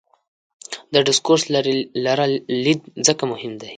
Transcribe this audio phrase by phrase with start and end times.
[0.93, 1.43] د ډسکورس
[2.05, 3.69] لرلید ځکه مهم دی.